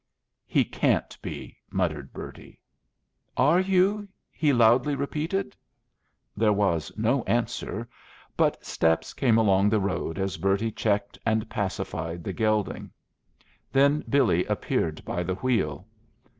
"He 0.47 0.65
can't 0.65 1.15
be," 1.21 1.57
muttered 1.69 2.11
Bertie. 2.11 2.59
"Are 3.37 3.59
you?" 3.59 4.09
he 4.31 4.51
loudly 4.51 4.95
repeated. 4.95 5.55
There 6.35 6.51
was 6.53 6.91
no 6.97 7.21
answer: 7.25 7.87
but 8.35 8.65
steps 8.65 9.13
came 9.13 9.37
along 9.37 9.69
the 9.69 9.79
road 9.79 10.17
as 10.17 10.37
Bertie 10.37 10.71
checked 10.71 11.19
and 11.23 11.47
pacified 11.51 12.23
the 12.23 12.33
gelding. 12.33 12.89
Then 13.71 14.03
Billy 14.09 14.43
appeared 14.45 15.05
by 15.05 15.21
the 15.21 15.35
wheel. 15.35 15.85